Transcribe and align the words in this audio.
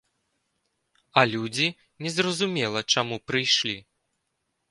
А 1.21 1.23
людзі 1.33 1.67
не 2.05 2.09
зразумела 2.15 2.79
чаму 2.97 3.15
прыйшлі. 3.33 3.77